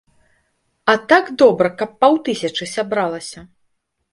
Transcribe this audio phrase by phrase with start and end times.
[0.93, 3.39] А так добра, каб паўтысячы сабралася.